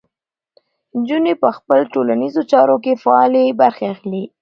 [0.99, 4.23] نجونې په خپلو ټولنیزو چارو کې فعالې برخې اخلي.